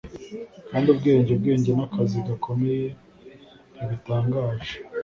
kandi 0.69 0.87
ubwenge, 0.93 1.29
ubwenge, 1.33 1.69
nakazi 1.77 2.17
gakomeye 2.27 2.85
ntibitangaje 3.75 4.73